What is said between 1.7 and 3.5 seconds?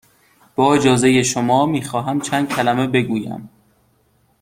خواهم چند کلمه بگویم.